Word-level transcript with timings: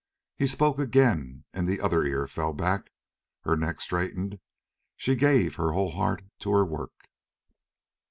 He 0.35 0.47
spoke 0.47 0.79
again 0.79 1.45
and 1.53 1.67
the 1.67 1.79
other 1.79 2.03
ear 2.03 2.25
fell 2.25 2.53
back, 2.55 2.89
her 3.41 3.55
neck 3.55 3.79
straightened, 3.79 4.39
she 4.95 5.15
gave 5.15 5.57
her 5.57 5.73
whole 5.73 5.91
heart 5.91 6.23
to 6.39 6.49
her 6.53 6.65
work. 6.65 7.07